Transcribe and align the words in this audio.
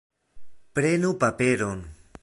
Prenu 0.79 1.13
paperon. 1.25 1.87